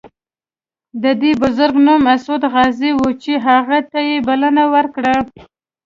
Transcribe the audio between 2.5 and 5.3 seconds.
غازي و چې هغه ته یې بلنه ورکړه.